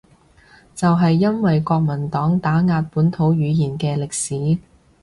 [0.73, 4.57] 就係因為國民黨打壓本土語言嘅歷史